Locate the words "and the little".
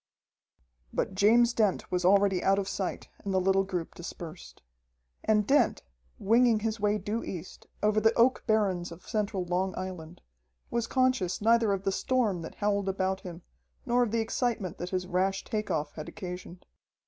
3.23-3.63